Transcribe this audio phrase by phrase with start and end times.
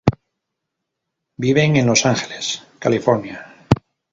[1.37, 3.53] Viven en Los Angeles, California.